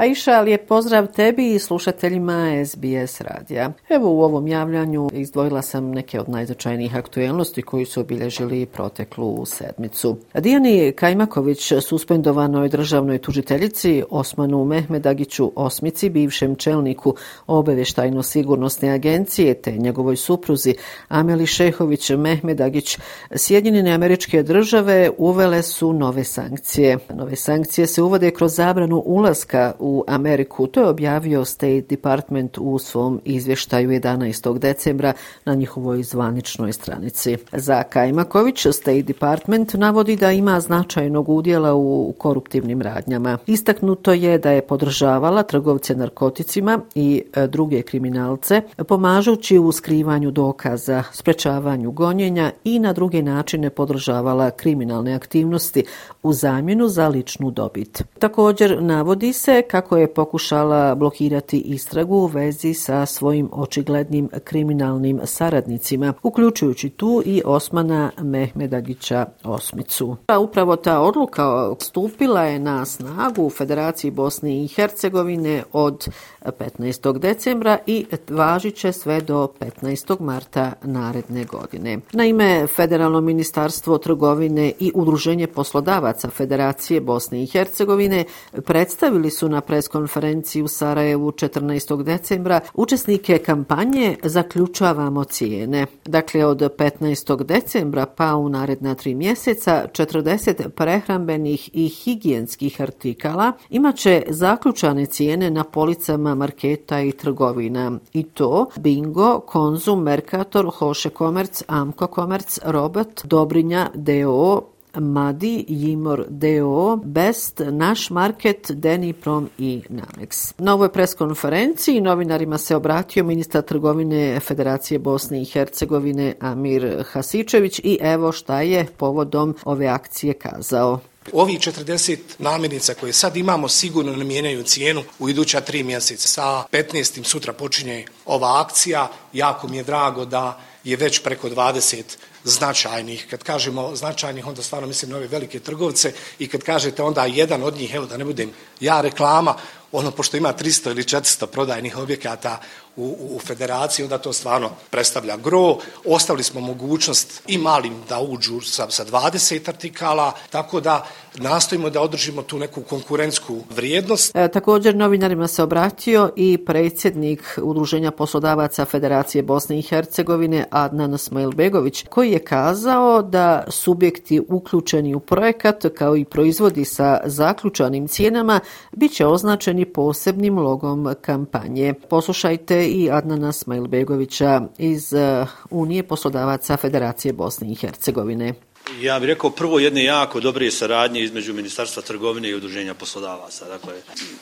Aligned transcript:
Aisha, 0.00 0.40
lijep 0.40 0.68
pozdrav 0.68 1.06
tebi 1.06 1.54
i 1.54 1.58
slušateljima 1.58 2.64
SBS 2.66 3.20
radija. 3.20 3.72
Evo 3.88 4.14
u 4.14 4.22
ovom 4.22 4.48
javljanju 4.48 5.08
izdvojila 5.12 5.62
sam 5.62 5.90
neke 5.90 6.20
od 6.20 6.28
najznačajnijih 6.28 6.96
aktuelnosti 6.96 7.62
koji 7.62 7.84
su 7.86 8.00
obilježili 8.00 8.66
proteklu 8.66 9.46
sedmicu. 9.46 10.16
Dijani 10.34 10.92
Kajmaković, 10.92 11.72
suspendovanoj 11.80 12.68
državnoj 12.68 13.18
tužiteljici 13.18 14.02
Osmanu 14.10 14.64
Mehmedagiću 14.64 15.52
Osmici, 15.56 16.10
bivšem 16.10 16.54
čelniku 16.54 17.14
obavještajno-sigurnosne 17.46 18.94
agencije 18.94 19.54
te 19.54 19.72
njegovoj 19.72 20.16
supruzi 20.16 20.74
Ameli 21.08 21.46
Šehović 21.46 22.10
Mehmedagić, 22.10 22.98
Sjedinjene 23.36 23.92
američke 23.92 24.42
države 24.42 25.10
uvele 25.18 25.62
su 25.62 25.92
nove 25.92 26.24
sankcije. 26.24 26.98
Nove 27.14 27.36
sankcije 27.36 27.86
se 27.86 28.02
uvode 28.02 28.30
kroz 28.30 28.54
zabranu 28.54 29.02
ulaska 29.06 29.72
u 29.78 29.89
u 29.90 30.04
Ameriku. 30.06 30.66
To 30.66 30.80
je 30.80 30.88
objavio 30.88 31.44
State 31.44 31.80
Department 31.80 32.58
u 32.58 32.78
svom 32.78 33.20
izvještaju 33.24 33.90
11. 33.90 34.58
decembra 34.58 35.12
na 35.44 35.54
njihovoj 35.54 36.02
zvaničnoj 36.02 36.72
stranici. 36.72 37.36
Za 37.52 37.82
Kajmaković 37.82 38.66
State 38.72 39.02
Department 39.02 39.74
navodi 39.74 40.16
da 40.16 40.32
ima 40.32 40.60
značajnog 40.60 41.28
udjela 41.28 41.74
u 41.74 42.14
koruptivnim 42.18 42.82
radnjama. 42.82 43.38
Istaknuto 43.46 44.12
je 44.12 44.38
da 44.38 44.50
je 44.50 44.62
podržavala 44.62 45.42
trgovce 45.42 45.94
narkoticima 45.94 46.80
i 46.94 47.22
e, 47.34 47.46
druge 47.46 47.82
kriminalce, 47.82 48.62
pomažući 48.88 49.58
u 49.58 49.72
skrivanju 49.72 50.30
dokaza, 50.30 51.02
sprečavanju 51.12 51.90
gonjenja 51.90 52.50
i 52.64 52.78
na 52.78 52.92
druge 52.92 53.22
načine 53.22 53.70
podržavala 53.70 54.50
kriminalne 54.50 55.14
aktivnosti 55.14 55.84
u 56.22 56.32
zamjenu 56.32 56.88
za 56.88 57.08
ličnu 57.08 57.50
dobit. 57.50 58.02
Također 58.18 58.82
navodi 58.82 59.32
se 59.32 59.62
kako 59.70 59.79
kako 59.80 59.96
je 59.96 60.14
pokušala 60.14 60.94
blokirati 60.94 61.58
istragu 61.58 62.16
u 62.16 62.26
vezi 62.26 62.74
sa 62.74 63.06
svojim 63.06 63.48
očiglednim 63.52 64.28
kriminalnim 64.44 65.20
saradnicima, 65.24 66.12
uključujući 66.22 66.88
tu 66.88 67.22
i 67.24 67.42
Osmana 67.44 68.10
Mehmedagića 68.22 69.26
Osmicu. 69.44 70.16
A 70.26 70.38
upravo 70.38 70.76
ta 70.76 71.00
odluka 71.00 71.74
stupila 71.78 72.42
je 72.42 72.58
na 72.58 72.84
snagu 72.84 73.42
u 73.42 73.50
Federaciji 73.50 74.10
Bosne 74.10 74.64
i 74.64 74.68
Hercegovine 74.68 75.62
od 75.72 76.08
15. 76.44 77.18
decembra 77.18 77.78
i 77.86 78.06
važiće 78.28 78.92
sve 78.92 79.20
do 79.20 79.48
15. 79.60 80.20
marta 80.20 80.72
naredne 80.82 81.44
godine. 81.44 81.98
Naime, 82.12 82.66
Federalno 82.66 83.20
ministarstvo 83.20 83.98
trgovine 83.98 84.72
i 84.78 84.92
Udruženje 84.94 85.46
poslodavaca 85.46 86.30
Federacije 86.30 87.00
Bosne 87.00 87.42
i 87.42 87.46
Hercegovine 87.46 88.24
predstavili 88.64 89.30
su 89.30 89.48
na 89.48 89.59
preskonferenciji 89.60 90.62
u 90.62 90.68
Sarajevu 90.68 91.32
14. 91.32 92.02
decembra 92.02 92.60
učesnike 92.74 93.38
kampanje 93.38 94.16
Zaključavamo 94.22 95.24
cijene. 95.24 95.86
Dakle, 96.04 96.44
od 96.44 96.58
15. 96.58 97.44
decembra 97.44 98.06
pa 98.06 98.36
u 98.36 98.48
naredna 98.48 98.94
tri 98.94 99.14
mjeseca 99.14 99.86
40 99.92 100.68
prehrambenih 100.68 101.70
i 101.72 101.88
higijenskih 101.88 102.80
artikala 102.80 103.52
imaće 103.70 104.22
zaključane 104.28 105.06
cijene 105.06 105.50
na 105.50 105.64
policama 105.64 106.34
marketa 106.34 107.00
i 107.00 107.12
trgovina. 107.12 107.98
I 108.12 108.22
to 108.22 108.66
Bingo, 108.76 109.40
Konzum, 109.40 110.02
Mercator, 110.02 110.70
Hoše 110.70 111.10
Komerc, 111.10 111.62
Amko 111.66 112.06
Komerc, 112.06 112.58
Robot, 112.64 113.24
Dobrinja, 113.24 113.90
DO, 113.94 114.62
Madi, 114.94 115.64
Jimor, 115.68 116.26
DO, 116.28 116.96
Best, 117.04 117.60
Naš 117.70 118.10
Market, 118.10 118.70
Deniprom 118.70 119.50
i 119.58 119.82
Namex. 119.88 120.52
Na 120.58 120.74
ovoj 120.74 120.92
preskonferenciji 120.92 122.00
novinarima 122.00 122.58
se 122.58 122.76
obratio 122.76 123.24
ministar 123.24 123.62
trgovine 123.62 124.40
Federacije 124.40 124.98
Bosne 124.98 125.42
i 125.42 125.44
Hercegovine 125.44 126.34
Amir 126.40 127.04
Hasičević 127.12 127.78
i 127.78 127.98
evo 128.00 128.32
šta 128.32 128.60
je 128.60 128.86
povodom 128.96 129.56
ove 129.64 129.86
akcije 129.86 130.34
kazao. 130.34 131.00
Ovi 131.32 131.52
40 131.52 132.18
namirnica 132.38 132.94
koje 132.94 133.12
sad 133.12 133.36
imamo 133.36 133.68
sigurno 133.68 134.16
ne 134.16 134.24
mijenjaju 134.24 134.62
cijenu 134.62 135.02
u 135.18 135.28
iduća 135.28 135.60
tri 135.60 135.82
mjeseca. 135.82 136.28
Sa 136.28 136.64
15. 136.72 137.24
sutra 137.24 137.52
počinje 137.52 138.04
ova 138.26 138.60
akcija. 138.60 139.08
Jako 139.32 139.68
mi 139.68 139.76
je 139.76 139.82
drago 139.82 140.24
da 140.24 140.60
je 140.84 140.96
već 140.96 141.22
preko 141.22 141.48
20 141.48 142.02
značajnih. 142.44 143.26
Kad 143.30 143.42
kažemo 143.42 143.96
značajnih, 143.96 144.46
onda 144.46 144.62
stvarno 144.62 144.88
mislim 144.88 145.10
na 145.10 145.16
ove 145.16 145.26
velike 145.26 145.60
trgovce 145.60 146.12
i 146.38 146.48
kad 146.48 146.62
kažete 146.62 147.02
onda 147.02 147.24
jedan 147.24 147.62
od 147.62 147.74
njih, 147.76 147.94
evo 147.94 148.06
da 148.06 148.16
ne 148.16 148.24
budem 148.24 148.52
ja 148.80 149.00
reklama, 149.00 149.54
ono 149.92 150.10
pošto 150.10 150.36
ima 150.36 150.52
300 150.52 150.90
ili 150.90 151.02
400 151.02 151.46
prodajnih 151.46 151.98
objekata 151.98 152.60
u, 153.00 153.36
u 153.36 153.38
federaciji, 153.38 154.04
onda 154.04 154.18
to 154.18 154.32
stvarno 154.32 154.70
predstavlja 154.90 155.36
gro. 155.36 155.76
Ostavili 156.04 156.42
smo 156.42 156.60
mogućnost 156.60 157.42
i 157.46 157.58
malim 157.58 157.94
da 158.08 158.20
uđu 158.20 158.60
sa, 158.60 158.90
sa 158.90 159.04
20 159.04 159.68
artikala, 159.68 160.32
tako 160.50 160.80
da 160.80 161.06
nastojimo 161.36 161.90
da 161.90 162.00
održimo 162.00 162.42
tu 162.42 162.58
neku 162.58 162.82
konkurentsku 162.82 163.56
vrijednost. 163.76 164.36
E, 164.36 164.48
također 164.48 164.96
novinarima 164.96 165.48
se 165.48 165.62
obratio 165.62 166.32
i 166.36 166.58
predsjednik 166.66 167.58
Udruženja 167.62 168.10
poslodavaca 168.10 168.84
Federacije 168.84 169.42
Bosne 169.42 169.78
i 169.78 169.82
Hercegovine 169.82 170.64
Adnan 170.70 171.18
Smailbegović, 171.18 172.04
koji 172.08 172.32
je 172.32 172.38
kazao 172.38 173.22
da 173.22 173.64
subjekti 173.68 174.40
uključeni 174.48 175.14
u 175.14 175.20
projekat 175.20 175.84
kao 175.98 176.16
i 176.16 176.24
proizvodi 176.24 176.84
sa 176.84 177.20
zaključanim 177.24 178.08
cijenama 178.08 178.60
bit 178.92 179.12
će 179.12 179.26
označeni 179.26 179.84
posebnim 179.84 180.58
logom 180.58 181.14
kampanje. 181.20 181.94
Poslušajte 182.08 182.89
i 182.90 183.10
Adnana 183.10 183.52
Smajlbegovića 183.52 184.60
iz 184.78 185.12
eh, 185.12 185.46
Unije 185.70 186.02
poslodavaca 186.02 186.76
Federacije 186.76 187.32
Bosne 187.32 187.72
i 187.72 187.74
Hercegovine. 187.74 188.54
Ja 189.00 189.20
bih 189.20 189.26
rekao 189.26 189.50
prvo 189.50 189.78
jedne 189.78 190.04
jako 190.04 190.40
dobre 190.40 190.70
saradnje 190.70 191.20
između 191.20 191.54
Ministarstva 191.54 192.02
trgovine 192.02 192.48
i 192.48 192.54
udruženja 192.54 192.94
poslodavaca. 192.94 193.68
Dakle, 193.68 193.92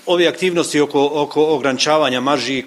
ove 0.06 0.26
aktivnosti 0.26 0.80
oko, 0.80 1.10
oko 1.14 1.44
ograničavanja 1.44 2.20
marži 2.20 2.64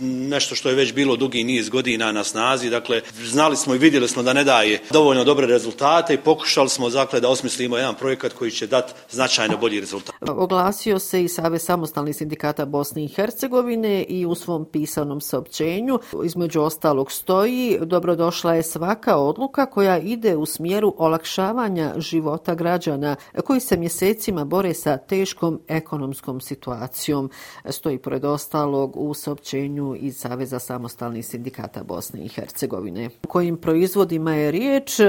nešto 0.00 0.54
što 0.54 0.68
je 0.68 0.74
već 0.74 0.94
bilo 0.94 1.16
dugi 1.16 1.44
niz 1.44 1.68
godina 1.68 2.12
na 2.12 2.24
snazi. 2.24 2.70
Dakle, 2.70 3.00
znali 3.24 3.56
smo 3.56 3.74
i 3.74 3.78
vidjeli 3.78 4.08
smo 4.08 4.22
da 4.22 4.32
ne 4.32 4.44
daje 4.44 4.80
dovoljno 4.90 5.24
dobre 5.24 5.46
rezultate 5.46 6.14
i 6.14 6.18
pokušali 6.18 6.68
smo 6.68 6.90
dakle, 6.90 7.20
da 7.20 7.28
osmislimo 7.28 7.76
jedan 7.76 7.94
projekat 7.94 8.32
koji 8.32 8.50
će 8.50 8.66
dati 8.66 8.92
značajno 9.10 9.56
bolji 9.56 9.80
rezultat. 9.80 10.14
Oglasio 10.28 10.98
se 10.98 11.24
i 11.24 11.28
Save 11.28 11.58
samostalnih 11.58 12.16
sindikata 12.16 12.64
Bosne 12.64 13.04
i 13.04 13.08
Hercegovine 13.08 14.02
i 14.02 14.26
u 14.26 14.34
svom 14.34 14.64
pisanom 14.64 15.20
saopćenju 15.20 15.98
između 16.24 16.60
ostalog 16.60 17.12
stoji 17.12 17.78
dobrodošla 17.82 18.54
je 18.54 18.62
svaka 18.62 19.16
odluka 19.16 19.66
koja 19.66 19.98
ide 19.98 20.36
u 20.36 20.46
smjeru 20.46 20.94
olakšavanja 20.98 21.94
života 21.96 22.54
građana 22.54 23.16
koji 23.44 23.60
se 23.60 23.76
mjesecima 23.76 24.44
bore 24.44 24.74
sa 24.74 24.96
teškom 24.96 25.60
ekonomskom 25.68 26.40
situacijom. 26.40 27.30
Stoji 27.70 27.98
pored 27.98 28.24
ostalog 28.24 28.96
u 28.96 29.14
saopćenju 29.14 29.87
iz 29.94 30.16
Saveza 30.18 30.58
samostalnih 30.58 31.26
sindikata 31.26 31.82
Bosne 31.82 32.24
i 32.24 32.28
Hercegovine. 32.28 33.10
Kojim 33.28 33.56
proizvodima 33.56 34.34
je 34.34 34.50
riječ, 34.50 35.00
e, 35.00 35.04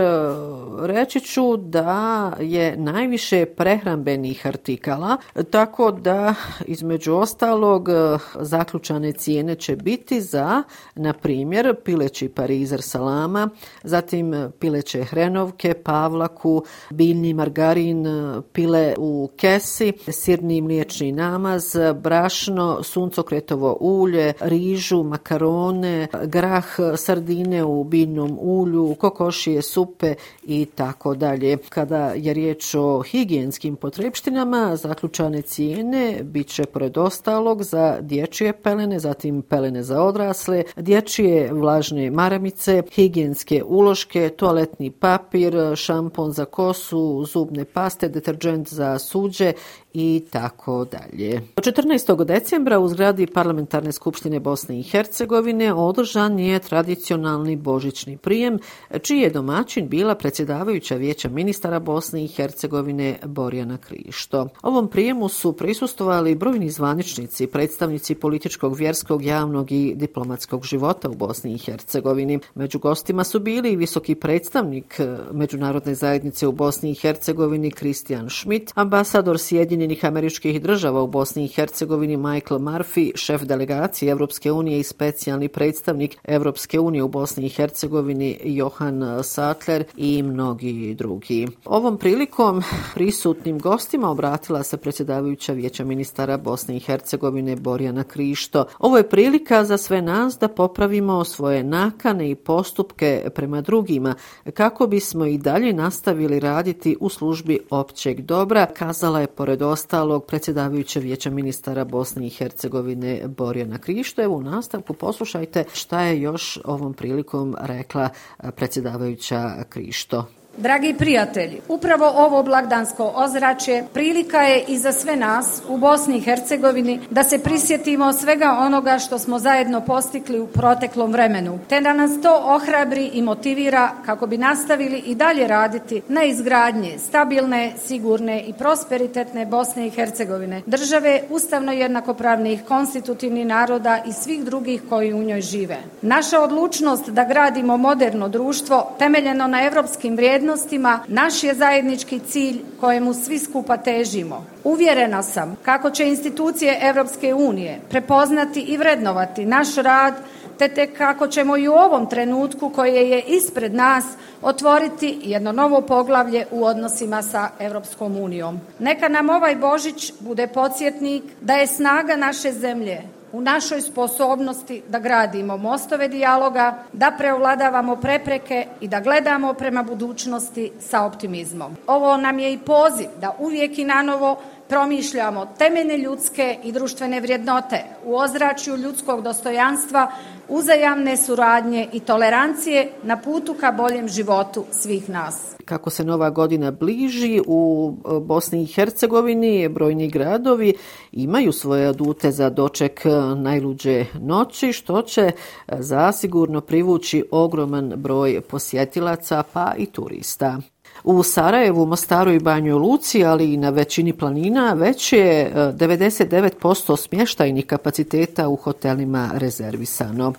reći 0.82 1.20
ću 1.20 1.58
da 1.58 2.32
je 2.40 2.78
najviše 2.78 3.46
prehrambenih 3.46 4.48
artikala, 4.48 5.18
tako 5.50 5.92
da 5.92 6.36
između 6.66 7.14
ostalog 7.14 7.90
e, 7.90 8.18
zaključane 8.40 9.12
cijene 9.12 9.56
će 9.56 9.76
biti 9.76 10.22
za, 10.22 10.64
na 10.96 11.14
primjer, 11.14 11.76
pileći 11.86 12.30
parizer 12.30 12.82
salama, 12.82 13.50
zatim 13.84 14.52
pileće 14.60 15.04
hrenovke, 15.04 15.74
pavlaku, 15.74 16.64
biljni 16.90 17.34
margarin, 17.34 18.08
e, 18.08 18.42
pile 18.54 18.96
u 18.98 19.30
kesi, 19.38 19.94
sirni 20.08 20.62
mliječni 20.62 21.12
namaz, 21.12 21.76
brašno, 21.96 22.84
suncokretovo 22.84 23.78
ulje, 23.80 24.34
riz, 24.40 24.69
rižu, 24.70 25.04
makarone, 25.04 26.08
grah, 26.24 26.66
sardine 26.98 27.64
u 27.64 27.84
binom 27.84 28.38
ulju, 28.42 28.96
kokošije, 29.00 29.62
supe 29.62 30.16
i 30.44 30.66
tako 30.66 31.16
dalje. 31.16 31.58
Kada 31.70 32.14
je 32.16 32.34
riječ 32.34 32.76
o 32.76 33.02
higijenskim 33.02 33.76
potrebštinama, 33.76 34.76
zaključane 34.76 35.42
cijene 35.42 36.20
bit 36.24 36.48
će 36.48 36.66
pored 36.66 36.98
ostalog 36.98 37.64
za 37.64 37.98
dječje 38.02 38.54
pelene, 38.54 39.00
zatim 39.00 39.42
pelene 39.42 39.84
za 39.84 40.02
odrasle, 40.02 40.64
dječje 40.76 41.54
vlažne 41.54 42.12
maramice, 42.12 42.84
higijenske 42.92 43.64
uloške, 43.64 44.30
toaletni 44.30 44.92
papir, 44.92 45.56
šampon 45.76 46.32
za 46.32 46.46
kosu, 46.46 47.26
zubne 47.26 47.66
paste, 47.66 48.10
deterđent 48.10 48.70
za 48.70 49.00
suđe 49.00 49.54
i 50.00 50.22
tako 50.30 50.86
dalje. 50.86 51.42
14. 51.56 52.26
decembra 52.26 52.80
u 52.80 52.88
zgradi 52.88 53.28
Parlamentarne 53.28 53.92
skupštine 53.92 54.40
Bosne 54.40 54.80
i 54.80 54.84
Hercegovine 54.84 55.74
održan 55.74 56.40
je 56.40 56.60
tradicionalni 56.60 57.56
božićni 57.56 58.18
prijem, 58.18 58.60
čiji 59.02 59.20
je 59.20 59.30
domaćin 59.30 59.90
bila 59.90 60.16
predsjedavajuća 60.16 60.96
vijeća 60.96 61.30
ministara 61.30 61.80
Bosne 61.80 62.24
i 62.24 62.28
Hercegovine 62.28 63.20
Borjana 63.26 63.78
Krišto. 63.78 64.48
Ovom 64.62 64.88
prijemu 64.88 65.30
su 65.30 65.54
prisustovali 65.54 66.36
brojni 66.36 66.70
zvaničnici, 66.70 67.48
predstavnici 67.48 68.16
političkog, 68.16 68.76
vjerskog, 68.76 69.24
javnog 69.26 69.72
i 69.72 69.94
diplomatskog 69.96 70.66
života 70.66 71.10
u 71.10 71.14
Bosni 71.14 71.54
i 71.54 71.58
Hercegovini. 71.58 72.40
Među 72.56 72.80
gostima 72.80 73.24
su 73.24 73.40
bili 73.40 73.72
i 73.72 73.76
visoki 73.76 74.16
predstavnik 74.16 75.00
Međunarodne 75.32 75.96
zajednice 75.96 76.48
u 76.48 76.52
Bosni 76.52 76.92
i 76.92 76.96
Hercegovini 76.96 77.72
Kristijan 77.72 78.30
Schmidt, 78.30 78.72
ambasador 78.76 79.40
Sjedinjenih 79.40 79.89
američkih 80.04 80.62
država 80.62 81.02
u 81.04 81.08
Bosni 81.08 81.46
i 81.46 81.48
Hercegovini 81.48 82.18
Michael 82.18 82.60
Murphy, 82.60 83.12
šef 83.16 83.42
delegacije 83.42 84.12
Evropske 84.12 84.52
unije 84.52 84.80
i 84.80 84.84
specijalni 84.84 85.48
predstavnik 85.48 86.18
Evropske 86.24 86.80
unije 86.80 87.04
u 87.04 87.08
Bosni 87.08 87.46
i 87.46 87.50
Hercegovini 87.50 88.40
Johan 88.44 89.24
Sattler 89.24 89.84
i 89.98 90.24
mnogi 90.24 90.96
drugi. 90.96 91.48
Ovom 91.66 91.98
prilikom 91.98 92.64
prisutnim 92.94 93.60
gostima 93.60 94.10
obratila 94.10 94.64
se 94.64 94.78
predsjedavajuća 94.78 95.54
vijeća 95.54 95.84
ministara 95.84 96.38
Bosne 96.38 96.78
i 96.78 96.80
Hercegovine 96.80 97.56
Borjana 97.56 98.04
Krišto. 98.04 98.66
Ovo 98.80 98.98
je 98.98 99.10
prilika 99.10 99.64
za 99.64 99.78
sve 99.78 100.02
nas 100.02 100.38
da 100.40 100.48
popravimo 100.48 101.24
svoje 101.24 101.64
nakane 101.64 102.32
i 102.32 102.36
postupke 102.36 103.30
prema 103.36 103.62
drugima 103.62 104.16
kako 104.54 104.88
bismo 104.88 105.26
i 105.26 105.38
dalje 105.38 105.74
nastavili 105.74 106.40
raditi 106.40 106.98
u 107.00 107.10
službi 107.10 107.60
općeg 107.70 108.22
dobra, 108.22 108.66
kazala 108.66 109.22
je 109.22 109.28
pored 109.28 109.62
ostalog 109.70 110.26
predsjedavajuća 110.26 111.00
vijeća 111.00 111.30
ministara 111.30 111.86
Bosne 111.86 112.28
i 112.28 112.30
Hercegovine 112.30 113.28
Borjana 113.28 113.78
Krišto. 113.78 114.22
Evo 114.22 114.36
u 114.36 114.42
nastavku 114.42 114.94
poslušajte 114.94 115.64
šta 115.74 116.02
je 116.02 116.22
još 116.22 116.60
ovom 116.66 116.94
prilikom 116.94 117.56
rekla 117.60 118.10
eh, 118.40 118.52
predsjedavajuća 118.52 119.52
Krišto. 119.70 120.39
Dragi 120.58 120.94
prijatelji, 120.98 121.62
upravo 121.68 122.14
ovo 122.16 122.44
blagdansko 122.44 123.12
ozračje 123.16 123.86
prilika 123.94 124.42
je 124.42 124.64
i 124.68 124.78
za 124.78 124.92
sve 124.92 125.16
nas 125.16 125.62
u 125.68 125.78
Bosni 125.78 126.18
i 126.18 126.22
Hercegovini 126.22 127.00
da 127.10 127.24
se 127.24 127.40
prisjetimo 127.40 128.14
svega 128.14 128.58
onoga 128.60 129.00
što 129.00 129.20
smo 129.20 129.40
zajedno 129.40 129.82
postikli 129.82 130.40
u 130.40 130.48
proteklom 130.48 131.12
vremenu, 131.12 131.60
te 131.70 131.82
da 131.82 131.94
nas 131.94 132.12
to 132.22 132.42
ohrabri 132.44 133.10
i 133.14 133.22
motivira 133.22 133.90
kako 134.06 134.28
bi 134.28 134.38
nastavili 134.38 134.98
i 134.98 135.16
dalje 135.16 135.48
raditi 135.48 136.02
na 136.08 136.24
izgradnje 136.24 137.00
stabilne, 137.00 137.72
sigurne 137.86 138.44
i 138.44 138.54
prosperitetne 138.54 139.46
Bosne 139.46 139.88
i 139.88 139.90
Hercegovine, 139.90 140.62
države 140.66 141.22
ustavno 141.30 141.72
jednakopravnih 141.72 142.64
konstitutivnih 142.68 143.46
naroda 143.46 144.04
i 144.08 144.14
svih 144.14 144.44
drugih 144.44 144.82
koji 144.90 145.14
u 145.14 145.24
njoj 145.24 145.42
žive. 145.42 145.78
Naša 146.02 146.42
odlučnost 146.42 147.10
da 147.10 147.24
gradimo 147.24 147.78
moderno 147.78 148.30
društvo 148.30 148.96
temeljeno 149.00 149.48
na 149.48 149.64
evropskim 149.64 150.16
vrijednostima 150.16 150.39
vrijednostima 150.40 151.00
naš 151.08 151.44
je 151.44 151.54
zajednički 151.54 152.20
cilj 152.20 152.62
kojemu 152.80 153.14
svi 153.14 153.40
skupa 153.40 153.78
težimo. 153.78 154.46
Uvjerena 154.64 155.24
sam 155.24 155.58
kako 155.66 155.90
će 155.90 156.08
institucije 156.08 156.80
Evropske 156.82 157.34
unije 157.34 157.80
prepoznati 157.90 158.62
i 158.62 158.78
vrednovati 158.78 159.46
naš 159.46 159.76
rad, 159.76 160.14
te 160.58 160.68
te 160.68 160.94
kako 160.94 161.28
ćemo 161.28 161.58
i 161.58 161.68
u 161.68 161.74
ovom 161.74 162.10
trenutku 162.10 162.70
koje 162.70 163.10
je 163.10 163.22
ispred 163.22 163.74
nas 163.74 164.06
otvoriti 164.42 165.18
jedno 165.24 165.52
novo 165.52 165.82
poglavlje 165.82 166.46
u 166.52 166.66
odnosima 166.66 167.22
sa 167.22 167.50
Evropskom 167.60 168.18
unijom. 168.18 168.60
Neka 168.80 169.08
nam 169.08 169.30
ovaj 169.30 169.56
Božić 169.56 170.14
bude 170.20 170.48
podsjetnik 170.48 171.24
da 171.42 171.54
je 171.54 171.68
snaga 171.68 172.16
naše 172.16 172.52
zemlje 172.52 173.19
u 173.32 173.42
našoj 173.42 173.82
sposobnosti 173.82 174.82
da 174.88 175.00
gradimo 175.00 175.58
mostove 175.58 176.08
dijaloga, 176.08 176.84
da 176.94 177.12
preovladavamo 177.18 177.96
prepreke 177.96 178.68
i 178.82 178.88
da 178.88 179.00
gledamo 179.00 179.54
prema 179.54 179.84
budućnosti 179.84 180.72
sa 180.80 181.06
optimizmom. 181.06 181.78
Ovo 181.88 182.18
nam 182.18 182.40
je 182.40 182.54
i 182.54 182.58
poziv 182.58 183.08
da 183.22 183.36
uvijek 183.40 183.78
i 183.78 183.86
na 183.86 184.02
novo 184.02 184.38
promišljamo 184.70 185.46
temene 185.58 185.98
ljudske 185.98 186.58
i 186.64 186.72
društvene 186.72 187.22
vrijednote 187.22 187.84
u 188.06 188.16
ozračju 188.16 188.78
ljudskog 188.78 189.22
dostojanstva, 189.22 190.12
uzajamne 190.50 191.18
suradnje 191.18 191.88
i 191.94 192.00
tolerancije 192.00 192.92
na 193.04 193.18
putu 193.18 193.56
ka 193.60 193.72
boljem 193.72 194.08
životu 194.08 194.66
svih 194.72 195.10
nas. 195.10 195.56
Kako 195.66 195.90
se 195.90 196.04
nova 196.04 196.30
godina 196.30 196.72
bliži 196.72 197.42
u 197.48 197.94
e, 197.94 198.20
Bosni 198.20 198.64
i 198.64 198.66
Hercegovini, 198.66 199.70
brojni 199.70 200.08
gradovi 200.08 200.74
imaju 201.12 201.52
svoje 201.52 201.88
adute 201.88 202.32
za 202.32 202.50
doček 202.50 203.06
e, 203.06 203.10
najluđe 203.36 204.06
noći, 204.22 204.74
što 204.74 205.02
će 205.02 205.22
e, 205.22 205.32
zasigurno 205.68 206.62
privući 206.62 207.24
ogroman 207.32 207.94
broj 207.96 208.42
posjetilaca 208.42 209.44
pa 209.54 209.74
i 209.78 209.86
turista. 209.86 210.58
U 211.04 211.24
Sarajevu, 211.24 211.86
Mostaru 211.86 212.32
i 212.32 212.40
Banjoj 212.40 212.74
Luci, 212.74 213.26
ali 213.26 213.54
i 213.54 213.58
na 213.58 213.70
većini 213.70 214.14
planina, 214.14 214.74
već 214.74 215.14
je 215.14 215.42
e, 215.42 215.52
99% 215.56 216.98
smještajnih 216.98 217.66
kapaciteta 217.66 218.48
u 218.48 218.56
hotelima 218.56 219.30
rezervisano. 219.34 220.34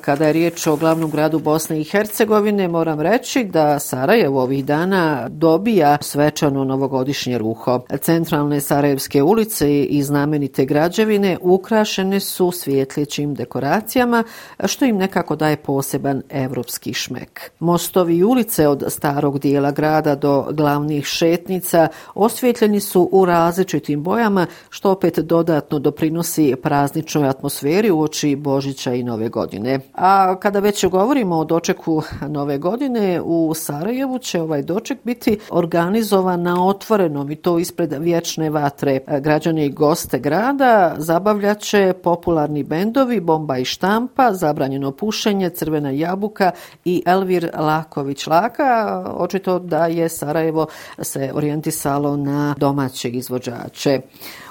Kada 0.00 0.26
je 0.26 0.32
riječ 0.32 0.66
o 0.66 0.76
glavnom 0.76 1.10
gradu 1.10 1.38
Bosne 1.38 1.80
i 1.80 1.84
Hercegovine, 1.84 2.68
moram 2.68 3.00
reći 3.00 3.44
da 3.44 3.78
Sarajevo 3.78 4.42
ovih 4.42 4.64
dana 4.64 5.28
dobija 5.28 5.98
svečano 6.00 6.64
novogodišnje 6.64 7.38
ruho. 7.38 7.80
Centralne 8.00 8.60
Sarajevske 8.60 9.22
ulice 9.22 9.82
i 9.82 10.02
znamenite 10.02 10.64
građevine 10.64 11.38
ukrašene 11.40 12.20
su 12.20 12.50
svjetljećim 12.50 13.34
dekoracijama, 13.34 14.24
što 14.64 14.84
im 14.84 14.96
nekako 14.96 15.36
daje 15.36 15.56
poseban 15.56 16.22
evropski 16.30 16.94
šmek. 16.94 17.50
Mostovi 17.58 18.16
i 18.16 18.24
ulice 18.24 18.68
od 18.68 18.84
starog 18.88 19.38
dijela 19.38 19.70
grada 19.70 20.14
do 20.14 20.46
glavnih 20.50 21.04
šetnica 21.04 21.88
osvjetljeni 22.14 22.80
su 22.80 23.08
u 23.12 23.24
različitim 23.24 24.02
bojama, 24.02 24.46
što 24.70 24.90
opet 24.90 25.18
dodatno 25.18 25.78
doprinosi 25.78 26.54
prazničnoj 26.62 27.28
atmosferi 27.28 27.90
u 27.90 28.00
oči 28.00 28.36
Božića 28.36 28.94
i 28.94 29.02
Nove 29.02 29.28
godine 29.28 29.67
godine. 29.68 29.80
A 29.94 30.36
kada 30.40 30.60
već 30.60 30.84
govorimo 30.86 31.36
o 31.36 31.44
dočeku 31.44 32.02
nove 32.28 32.58
godine, 32.58 33.20
u 33.24 33.54
Sarajevu 33.54 34.18
će 34.18 34.40
ovaj 34.40 34.62
doček 34.62 34.98
biti 35.04 35.38
organizovan 35.50 36.42
na 36.42 36.66
otvorenom 36.66 37.30
i 37.30 37.36
to 37.36 37.58
ispred 37.58 37.94
vječne 37.98 38.50
vatre. 38.50 39.00
Građani 39.20 39.64
i 39.64 39.70
goste 39.70 40.18
grada 40.18 40.94
zabavljaće 40.98 41.92
popularni 42.02 42.62
bendovi 42.62 43.20
Bomba 43.20 43.58
i 43.58 43.64
štampa, 43.64 44.32
Zabranjeno 44.32 44.92
pušenje, 44.92 45.50
Crvena 45.50 45.90
jabuka 45.90 46.50
i 46.84 47.02
Elvir 47.06 47.50
Laković 47.58 48.26
Laka. 48.26 49.04
Očito 49.16 49.58
da 49.58 49.86
je 49.86 50.08
Sarajevo 50.08 50.66
se 51.02 51.30
orijentisalo 51.34 52.16
na 52.16 52.54
domaće 52.58 53.08
izvođače 53.08 54.00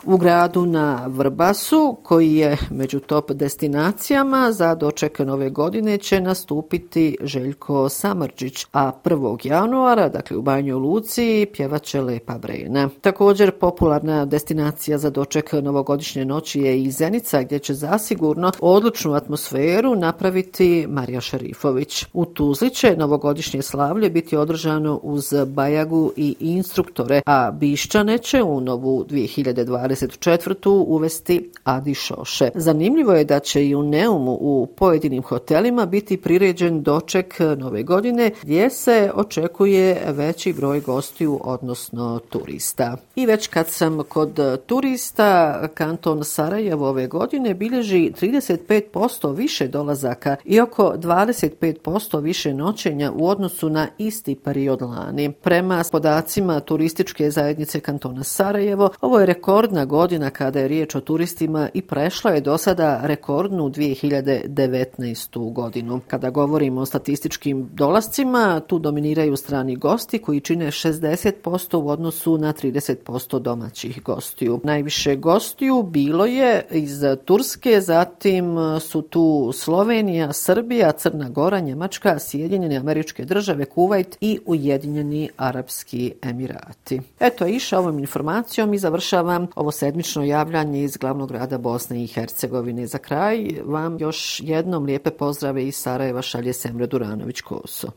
u 0.06 0.18
gradu 0.18 0.66
na 0.66 1.06
Vrbasu, 1.08 1.98
koji 2.04 2.36
je 2.36 2.58
među 2.70 3.00
top 3.00 3.32
destinacijama 3.32 4.52
za 4.52 4.76
doček 4.76 5.07
nove 5.20 5.50
godine, 5.50 5.98
će 5.98 6.22
nastupiti 6.22 7.18
Željko 7.22 7.90
Samrđić, 7.90 8.66
a 8.74 8.92
1. 9.04 9.48
januara, 9.48 10.10
dakle 10.10 10.38
u 10.38 10.42
Banjoj 10.42 10.76
Luci, 10.76 11.48
pjevaće 11.54 12.02
Lepa 12.02 12.38
Brena. 12.38 12.90
Također, 13.02 13.52
popularna 13.52 14.26
destinacija 14.26 14.98
za 14.98 15.10
doček 15.10 15.54
novogodišnje 15.54 16.26
noći 16.26 16.60
je 16.60 16.84
i 16.84 16.92
Zenica, 16.92 17.44
gdje 17.44 17.60
će 17.60 17.74
zasigurno 17.74 18.52
odlučnu 18.60 19.14
atmosferu 19.14 19.96
napraviti 19.96 20.86
Marija 20.90 21.22
Šerifović. 21.22 22.06
U 22.14 22.26
Tuzli 22.26 22.70
će 22.70 22.96
novogodišnje 22.98 23.62
slavlje 23.62 24.10
biti 24.10 24.38
održano 24.38 25.00
uz 25.04 25.34
Bajagu 25.48 26.12
i 26.16 26.36
instruktore, 26.40 27.22
a 27.26 27.52
Bišćane 27.52 28.18
će 28.18 28.44
u 28.44 28.62
novu 28.62 29.06
2024. 29.10 30.86
uvesti 30.88 31.52
Adi 31.64 31.94
Šoše. 31.94 32.50
Zanimljivo 32.56 33.14
je 33.14 33.24
da 33.24 33.40
će 33.40 33.68
i 33.68 33.76
u 33.76 33.84
Neumu 33.84 34.38
u 34.42 34.68
pojedinim 34.88 35.24
hotelima 35.24 35.86
biti 35.86 36.18
priređen 36.18 36.84
doček 36.84 37.36
nove 37.58 37.84
godine 37.84 38.32
gdje 38.42 38.70
se 38.70 39.12
očekuje 39.16 40.02
veći 40.08 40.54
broj 40.54 40.80
gostiju, 40.82 41.40
odnosno 41.44 42.20
turista. 42.30 42.98
I 43.16 43.26
već 43.26 43.48
kad 43.48 43.68
sam 43.68 44.04
kod 44.04 44.40
turista, 44.66 45.62
kanton 45.74 46.24
Sarajevo 46.24 46.90
ove 46.90 47.08
godine 47.08 47.54
bilježi 47.54 48.12
35% 48.22 49.36
više 49.36 49.68
dolazaka 49.68 50.36
i 50.46 50.60
oko 50.60 50.94
25% 50.98 52.22
više 52.22 52.54
noćenja 52.54 53.12
u 53.12 53.28
odnosu 53.28 53.70
na 53.70 53.88
isti 53.98 54.36
period 54.36 54.82
lani. 54.82 55.32
Prema 55.32 55.84
podacima 55.92 56.60
turističke 56.60 57.32
zajednice 57.32 57.80
kantona 57.80 58.24
Sarajevo, 58.24 58.90
ovo 59.02 59.20
je 59.20 59.26
rekordna 59.26 59.86
godina 59.86 60.30
kada 60.30 60.60
je 60.60 60.68
riječ 60.68 60.96
o 60.96 61.02
turistima 61.02 61.70
i 61.74 61.82
prešla 61.82 62.32
je 62.32 62.42
do 62.42 62.58
sada 62.58 63.00
rekordnu 63.04 63.70
2009 63.70 64.77
2019. 64.86 65.54
godinu. 65.54 66.02
Kada 66.08 66.30
govorimo 66.30 66.82
o 66.82 66.86
statističkim 66.86 67.70
dolascima, 67.74 68.60
tu 68.68 68.80
dominiraju 68.80 69.38
strani 69.38 69.76
gosti 69.76 70.20
koji 70.20 70.40
čine 70.40 70.68
60% 70.68 71.78
u 71.78 71.90
odnosu 71.90 72.38
na 72.38 72.54
30% 72.54 73.40
domaćih 73.40 74.04
gostiju. 74.04 74.60
Najviše 74.64 75.16
gostiju 75.16 75.84
bilo 75.84 76.26
je 76.26 76.66
iz 76.72 77.02
Turske, 77.26 77.82
zatim 77.82 78.56
su 78.80 79.02
tu 79.02 79.52
Slovenija, 79.54 80.34
Srbija, 80.34 80.92
Crna 80.92 81.30
Gora, 81.30 81.60
Njemačka, 81.60 82.20
Sjedinjene 82.20 82.76
američke 82.76 83.26
države, 83.26 83.66
Kuvajt 83.66 84.18
i 84.22 84.40
Ujedinjeni 84.46 85.30
Arapski 85.38 86.14
Emirati. 86.22 87.02
Eto, 87.20 87.48
iša 87.48 87.80
ovom 87.80 88.00
informacijom 88.00 88.74
i 88.74 88.78
završavam 88.78 89.48
ovo 89.56 89.72
sedmično 89.72 90.24
javljanje 90.24 90.84
iz 90.84 90.98
glavnog 90.98 91.30
grada 91.30 91.58
Bosne 91.58 92.04
i 92.04 92.08
Hercegovine. 92.08 92.88
Za 92.88 92.98
kraj 92.98 93.48
vam 93.66 93.98
još 94.00 94.40
jednom 94.68 94.86
lijepe 94.86 95.12
pozdrave 95.12 95.68
iz 95.68 95.76
Sarajeva 95.76 96.22
šalje 96.22 96.54
Semre 96.54 96.88
Duranović-Koso. 96.88 97.88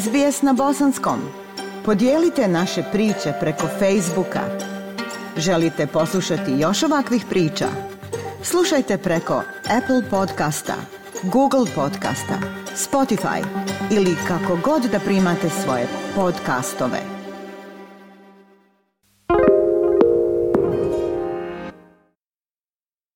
SBS 0.00 0.42
na 0.42 0.52
bosanskom. 0.52 1.20
Podijelite 1.84 2.48
naše 2.48 2.82
priče 2.92 3.32
preko 3.40 3.66
Facebooka. 3.66 4.40
Želite 5.36 5.86
poslušati 5.86 6.52
još 6.58 6.82
ovakvih 6.82 7.24
priča? 7.30 7.66
Slušajte 8.42 8.98
preko 8.98 9.42
Apple 9.78 10.10
podcasta, 10.10 10.74
Google 11.22 11.66
podcasta, 11.74 12.38
Spotify 12.74 13.44
ili 13.90 14.16
kako 14.28 14.58
god 14.64 14.82
da 14.92 14.98
primate 14.98 15.48
svoje 15.64 15.86
podcastove. 16.14 17.19